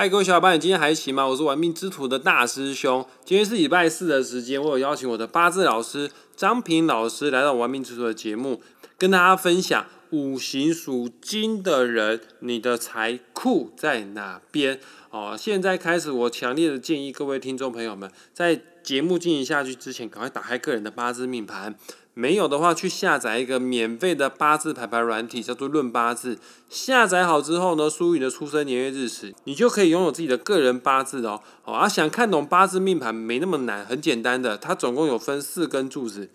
[0.00, 1.28] 嗨，各位小伙伴，你今天还行吗？
[1.28, 3.06] 我是玩命之徒的大师兄。
[3.22, 8.62] 今天是礼拜四的时间，我有邀请我的八字老师张平老师来到玩命之徒的节目，
[8.96, 14.80] 跟大家分享五行属金的人，你的财库在哪边？
[15.10, 21.74] 哦，现在开始，我强烈的建议各位听众朋友们，在节目进行下去之前，赶快打开个人的八字命盘。
[22.14, 26.34] 没有的话，去下载一个免费的八字排排软体，叫做《论八字》。
[26.68, 31.40] 下载好之后呢，输入你的出生年月日时，你就可以拥有自己的个人八字哦。
[31.64, 36.30] 哦，啊，想看懂八字命盘没那么难，很简单的，它总共有分四根柱子：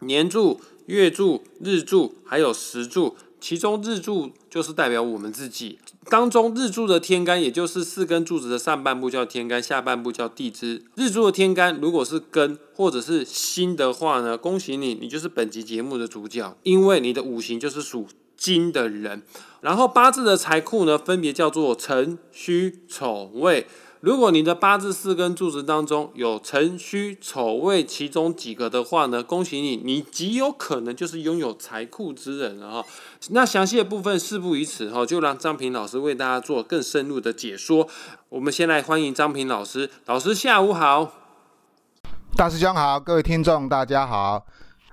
[0.00, 3.16] 年柱、月柱、日柱，还有时柱。
[3.44, 10.82] 其中日柱就是代表我们自己，当中日柱的天干，也就是四根柱子的上半部叫天干，下半部叫地支。
[10.94, 19.20] 日柱的天干如果是根或者是辛的话呢，恭喜你，你就是本集节目的主角，因为你的五行就是属金的人。
[19.60, 23.66] 然后八字的财库呢，分别叫做辰戌丑未。
[24.04, 32.86] 如果你的八字四根柱子当中有辰戌丑未其中几个的话呢，恭喜你，你极有可能就是拥有财库之人了哈。
[33.30, 37.88] 那详细的部分事不宜迟哈，就让张平老师为大家做更深入的解说。
[38.28, 41.10] 我们先来欢迎张平老师，老师下午好，
[42.36, 44.44] 大师兄好，各位听众大家好。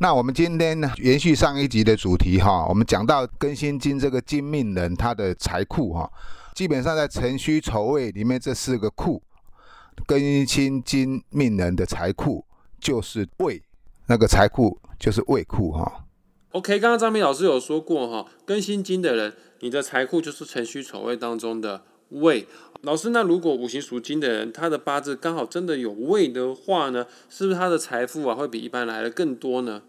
[0.00, 6.10] 那我们今天呢，延续上一集的主题哈，我们讲到庚辛金这个金命人他的财库哈。
[6.58, 9.22] 基本上在辰戌丑未里面这四个库，
[10.08, 12.44] 庚辛金命人的财库
[12.80, 13.62] 就是未，
[14.08, 16.04] 那个财库就是未库哈。
[16.50, 22.48] OK，刚刚张明老师有说过哈，庚辛金的人，你的财库就是辰戌丑未当中的未。
[22.82, 29.82] 老师，那如果五行属金的人，他的八字刚好真的有未的话呢，是不是他的财富啊会比一般来的更多呢？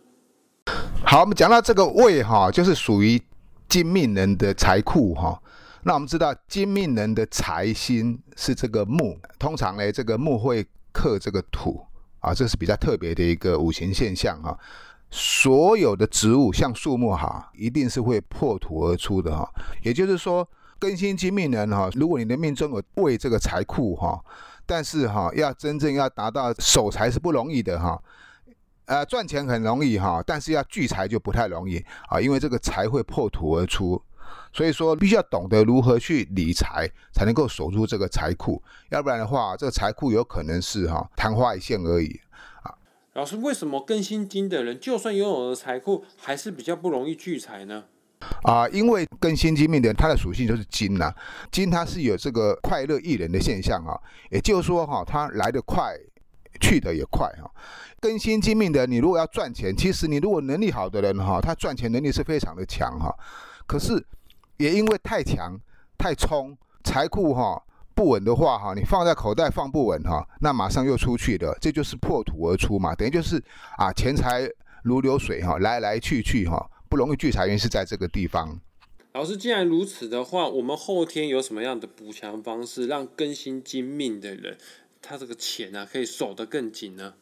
[1.04, 3.20] 好，我们讲到这个未哈，就是属于
[3.68, 5.42] 金命人的财库哈。
[5.90, 11.84] 那我们知道金命人的财星是这个木，通常呢，这个木会克这个土
[12.20, 14.56] 啊，这是比较特别的一个五行现象哈。
[15.10, 19.52] 所有的植物像树木哈，一定是会破土而出的哈。
[19.82, 20.48] 也就是说，
[20.80, 24.24] 庚辛金命人哈，如果你的命中有为这个财库哈，
[24.68, 28.00] 但是哈，要真正要达到守财是不容易的哈。
[28.86, 34.00] 呃，赚钱很容易哈，但是要聚财就不太容易啊，因为这个财会破土而出。
[34.52, 38.62] 所以说，必须要懂得如何去理财，才能够守住这个财库。
[38.90, 42.20] 要不然的话，这个财库有可能是哈昙花一现而已
[42.64, 42.74] 啊。
[43.14, 47.84] 老师，为什么更新金的人，就算拥有了财库，还是比较不容易聚财呢？
[48.44, 51.14] 啊，因为更新金命的人，他的属性就是金呐。
[51.52, 53.98] 金它是有这个快乐益人的现象啊，
[54.30, 55.96] 也就是说哈，它来得快，
[56.60, 57.50] 去得也快哈。
[58.02, 63.14] 更新金命的，你如果要赚钱，其实你如果能力好的人哈，他赚钱能力是非常的强哈。
[63.66, 64.06] 可是
[64.60, 65.58] 也因为太强、
[65.98, 67.64] 太冲，财库哈
[67.96, 73.42] 不稳的话哈，你放在口袋放不稳哈，那马上又出去的，这就是破土而出嘛，等于就是
[73.78, 74.50] 啊，钱财
[74.84, 78.60] 如流水哈，来来去去哈，不容易聚财源是在这个地方。
[79.14, 84.58] 老师，既然如此的话，我们后天有什么样的补强方式，让更新金命的人，
[85.02, 87.14] 他这个钱啊可以守得更紧呢？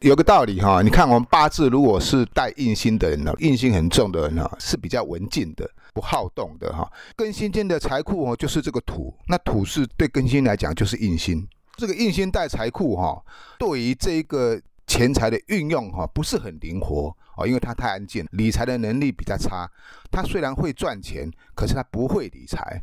[0.00, 5.70] 有个道理哈，你看我们八字如果是带印星的人呢，印星很重的人哈，是比较文静的。
[5.92, 13.22] 不好动的哈，庚辛金的财库哦，就是这个土，那土是对庚辛来讲就是印星，这个印星带财库哈，
[13.58, 19.70] 对于这个钱财的运用哈，不是很灵活哦，因为他太安静，理财的能力比较差。
[20.10, 22.82] 他虽然会赚钱，可是他不会理财。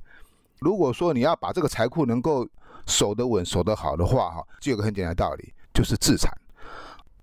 [0.59, 2.47] 如果说你要把这个财库能够
[2.85, 6.31] 守得稳、守得好的话哈，就有个很简单的道理，就是自产。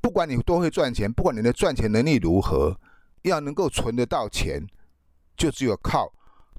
[0.00, 2.76] 不管你多会赚钱，不管你的赚钱能力如何，
[3.22, 4.64] 要能够存得到钱。
[5.36, 6.12] 就只有靠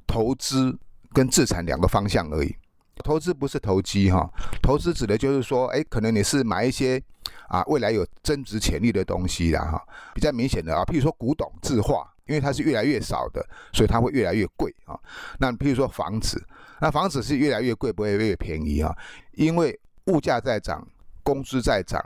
[0.05, 0.77] 投资
[1.13, 2.55] 跟自产两个方向而已。
[3.03, 4.27] 投资不是投机哈，
[4.61, 7.01] 投资指的就是说，哎，可能你是买一些
[7.47, 14.99] 啊未来有增值潜力的东西啦哈，比较明显的啊，譬如说古董字画，因为它是越来越少的，所以它会越来越贵啊。
[15.37, 16.43] 那譬如说房子，
[16.81, 18.91] 那房子是越来越贵，不会越便宜啊，
[19.33, 20.85] 因为物价在涨，
[21.21, 22.03] 工资在涨。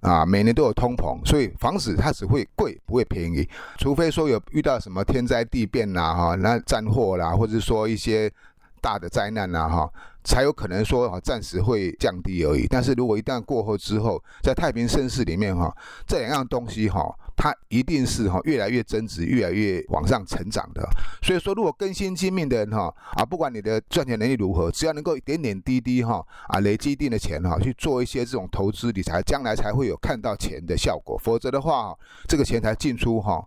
[0.00, 3.48] 啊，每年都有通膨，所以房子它只会贵，不会便宜。
[3.78, 8.32] 除非说有遇到什么天灾地变啦，哈，那战祸啦，或者说一些
[8.80, 9.90] 大的灾难啦，哈，
[10.22, 12.66] 才有可能说哈暂时会降低而已。
[12.68, 17.14] 但是如果一旦过后之后，在太平盛世里面哈，这两样东西哈。
[17.38, 20.82] 它一定是哈越来越增值，越来越往上成长的。
[21.22, 31.16] 所以说，如果更新精命的人哈啊，不管你的赚钱能力如何，只要能够一点点滴滴哈啊累积一定的钱哈，去做一些这种投资理财，将来才会有看到钱的效果。
[31.16, 31.96] 否则的话，
[32.26, 33.46] 这个钱财进出哈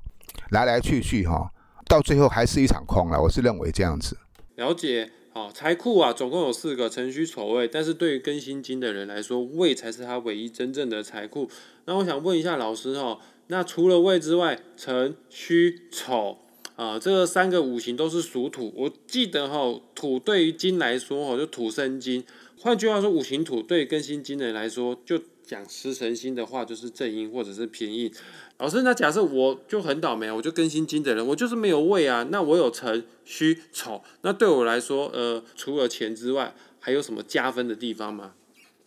[0.52, 1.52] 来来去去哈，
[1.86, 3.22] 到最后还是一场空了。
[3.22, 4.18] 我是认为这样子。
[4.56, 5.12] 了解。
[5.34, 11.50] 好，财库啊，总共有四个辰戌丑未，但是对于更新金的人来说，未才是他唯一真正的财库。
[11.86, 13.18] 那我想问一下老师哈，
[13.52, 16.38] 那除了未之外，辰戌丑
[16.78, 18.72] 啊，这三个五行都是属土。
[18.74, 22.24] 我记得哈，土对于金来说哈，就土生金。
[22.58, 28.10] 换句话说，五行土对庚辛金的人来说，就讲食神星的话，就是正阴或者是偏印。
[28.58, 32.26] 老师，那假设我就很倒霉，我就庚辛金的人，我就是没有位啊。
[32.32, 38.36] 那我有辰戌丑，那对我来说，呃，除了钱之外，还有什么加分的地方吗？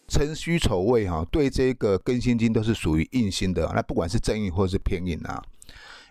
[0.09, 5.43] 辰戌丑未哈，对这个庚辛金都是属于印星的，那不管是正印或者是偏印啊。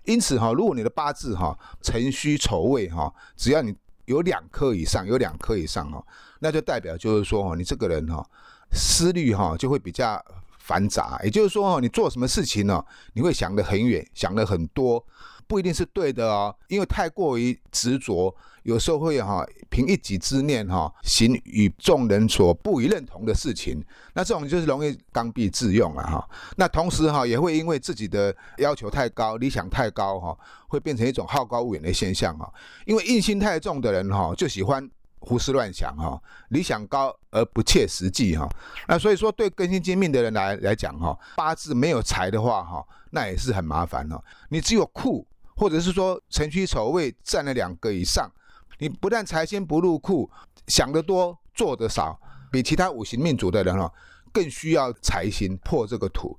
[0.05, 3.73] 因此哈，如果你的八字哈辰戌丑未哈，只要你
[4.05, 6.05] 有两颗以上，有两颗以上哈，
[6.39, 8.25] 那就代表就是说哈，你这个人哈
[8.71, 10.23] 思虑哈就会比较。
[10.65, 12.81] 繁杂，也就是说，你做什么事情呢？
[13.11, 15.05] 你会想得很远，想得很多，
[15.47, 16.55] 不一定是对的哦。
[16.67, 26.29] 因为太过于执着，有时候会哈凭一己之念哈行与众人所不予认同的事情，那这种就是容易刚愎自用了哈。
[26.57, 30.37] 那同时哈也会因为自己的要求太高，理想太高哈，
[30.67, 32.51] 会变成一种好高骛远的现象哈。
[32.85, 34.89] 因为硬心太重的人哈，就喜欢。
[35.25, 38.45] 胡思乱想哈，理想高而不切实际哈，
[38.89, 44.21] 那所以说对更新金命的人来来讲哈，八字没有财的话哈，那也是很麻烦哈。
[44.49, 45.25] 你只有库，
[45.55, 48.31] 或者是说辰戌丑未占了两个以上，
[48.79, 50.29] 你不但财星不入库，
[50.67, 52.19] 想得多做得少，
[52.51, 53.91] 比其他五行命主的人哈，
[54.31, 56.37] 更需要财星破这个土，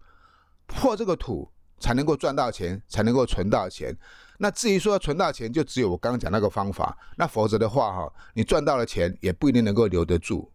[0.66, 3.96] 破这个土才能够赚到钱，才能够存到钱。
[4.38, 6.98] 那至于说存到钱，就只有我刚刚讲那个方法。
[7.16, 10.50] 那否则的话，哈，你赚到了钱也不一定能够留得住。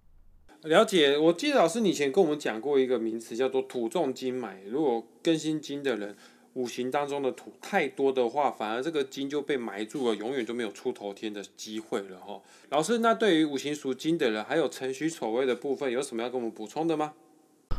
[0.64, 4.62] 了解，我记得老师以前跟我们讲过一个名词，叫做土重金买。
[4.64, 6.18] 如果更新金的人
[6.60, 12.42] 五行当中的土太多的话，反而这个金就被埋住了，永远就没有出头天的机会了，哈。
[12.68, 17.14] 老师，那对于五行属金的人，还有辰戌丑未的部分，有什么要跟我们补充的吗？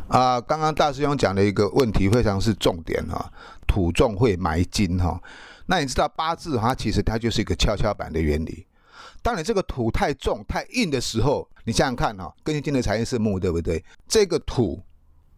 [0.09, 3.31] 啊，刚刚大师兄讲的一个问题非常是重点哈，
[3.69, 5.23] 土重会埋金哈。
[5.67, 8.67] 那你知道八字哈，其实它就是一个跷跷板的原理。
[9.23, 13.85] 当你这个土太重太硬的时候，你想想看哈，根据金的财运是木，对不对？
[14.09, 14.83] 这个土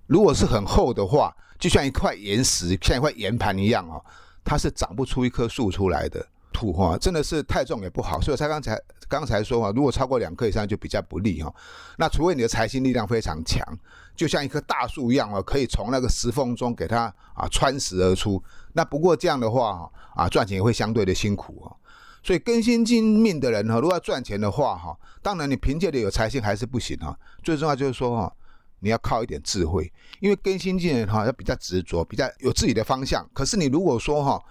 [0.06, 4.04] 如果是很厚的话，就像一块岩石，像一块岩盘一样哦，
[4.44, 6.26] 它是长不出一棵树出来的。
[6.52, 8.78] 土哈真的是太重也不好，所以他刚才
[9.08, 11.52] 刚才说哈，如果超过两克以上就比较不利哈。
[11.96, 13.66] 那除非你的财星力量非常强，
[14.14, 17.04] 就像一棵大树一样哦，可以从那个石缝中给它
[17.34, 18.40] 啊穿石而出。
[18.74, 21.74] 那不过这样的话啊赚钱也会相对的辛苦哦。
[22.22, 27.18] 所以更新金命的人哈，如果要赚钱的话哈，当然你凭借的有财星还是不行哈。
[27.42, 28.32] 最重要就是说哈，
[28.82, 29.90] 你要靠一点智慧，
[30.20, 33.26] 因为更新进人哈要比较执着，比较有自己的方向。
[33.32, 34.42] 可是你如果说哈。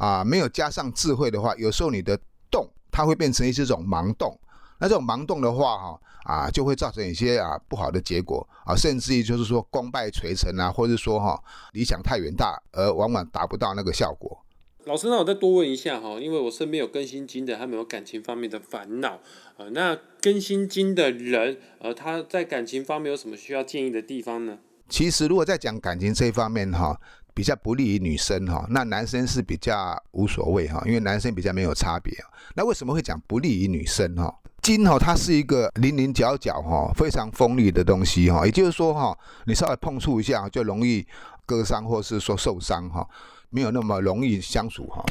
[0.00, 2.18] 啊，没有加上智慧的话，有时候你的
[2.50, 4.34] 动它会变成一些种盲动。
[4.78, 11.38] 那这种盲动的话，哈啊，就会造成一些啊不好的结果啊，甚至于就是说功败垂成啊，或者说哈
[11.72, 14.42] 理想太远大，而往往达不到那个效果。
[14.84, 19.20] 老师，那我再多问一下哈，因为我身边有更新金的，他们有感情方面的烦恼
[19.56, 19.68] 啊。
[19.72, 24.58] 那更新金的人，呃，他在感情方面有什么需要建议的地方呢？
[24.88, 26.98] 其实，如果在讲感情这一方面哈。
[27.32, 32.12] 比较不利于女生哈，那男生是比较无所谓哈，因为男生比较没有差别。
[32.56, 34.34] 那为什么会讲不利于女生哈？
[34.60, 38.44] 金哈，它是一个棱棱角角哈，非常锋利的东西哈。
[38.44, 39.16] 也就是说哈，
[39.46, 41.06] 你稍微碰触一下就容易
[41.46, 43.08] 割伤或是说受伤哈，
[43.50, 45.04] 没有那么容易相处哈。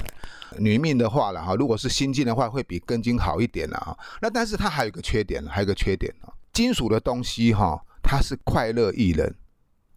[0.57, 3.97] 女命的话了哈，如果是心金的话，会比根金好一点了哈。
[4.21, 9.35] 那但是它还有一个缺点，还有一个缺点啊，金属的东西哈，它是快乐艺人。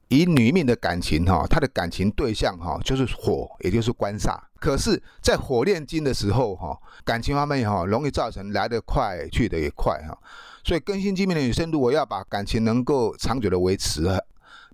[0.08, 4.38] 以女命的感情哈，她的感情对象哈就是火，也就是官煞。
[4.61, 10.16] 可是，在火炼金的时候哈，感情方面哈容易造成来得快去得也快哈。
[10.62, 14.06] 所以，更新金命的女生如果要把感情能够长久的维持，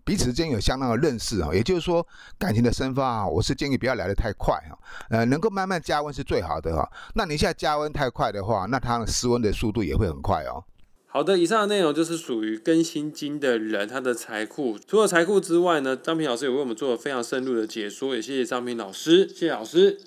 [0.08, 2.04] 彼此之间有相当的认识啊，也就是说，
[2.38, 4.78] 感情的生发啊，我是建议不要来得太快哈，
[5.10, 6.90] 呃，能够慢慢加温是最好的哈。
[7.14, 10.64] 那你现在加温太快的话，那它失温的速度也会很快哦。
[11.08, 14.78] 好的，以上的内容就是属于更新金的人他的财库。
[14.86, 20.00] 除了财库之外呢，张平老师也为我们做了非常深入的解说，也谢谢张平老师，谢谢老师。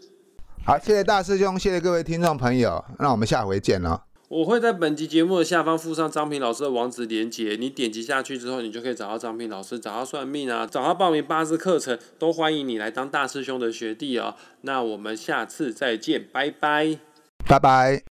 [0.65, 4.10] 好，谢谢大师兄，谢谢各位听众朋友，那我们下回见了。
[4.31, 14.35] 我会在本集节目的下方附上张平老师的网址连接，你点击下去之后，你就可以找到张平老师，找到算命啊，找到报名八字课程，都欢迎你来当大师兄的学弟哦。
[14.61, 16.97] 那我们下次再见，拜拜，
[17.45, 17.99] 拜拜。